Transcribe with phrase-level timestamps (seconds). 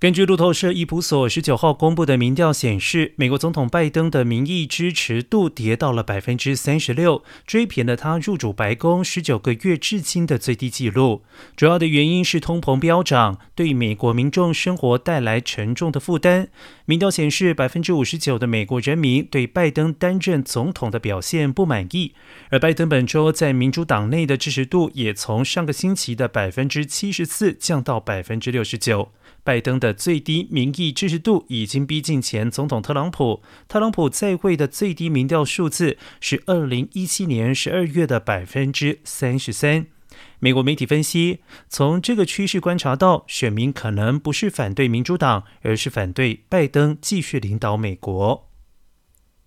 [0.00, 11.20] 根据路透社伊普索十九号公布的民调显示，美国总统拜登的民意支持度跌到了百分之三十六，追平了他入主白宫十九个月至今的最低纪录。
[11.54, 16.48] 主要的原因是通膨飙涨，对美国民众生活带来沉重的负担。
[16.86, 22.14] 民调显示，百分之五十九的美国人民对拜登担任总统的表现不满意，
[22.48, 29.12] 而拜登本周在民主党内的支持度也从上个星期的百分之七十四降到百分之六十九。
[29.42, 33.42] 拜登的最低民意支持度已经逼近前总统特朗普。
[33.68, 39.86] 特朗普在位的最低民调数字是二零一七年十二月的百分之三十三。
[40.38, 48.49] 美国媒体分析，从这个趋势观察到，选民可能不是反对民主党，而是反对拜登继续领导美国。